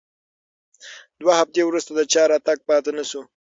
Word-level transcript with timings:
دوه 1.19 1.33
هفتې 1.41 1.61
وروسته 1.65 1.91
د 1.93 1.99
چا 2.13 2.23
راتګ 2.31 2.57
پاتې 2.69 2.91
نه 2.97 3.03
شو. 3.09 3.21